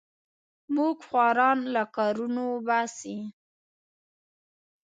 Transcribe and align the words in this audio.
موږ 0.75 0.97
خواران 1.07 1.59
له 1.73 1.83
کارونو 1.95 2.41
وباسې. 2.53 3.17